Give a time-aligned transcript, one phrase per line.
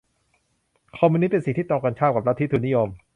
[0.97, 2.87] คอมมิวนิสต์เป็นสิ่งที่ตรงกันข้ามกับลัทธิทุนนิยม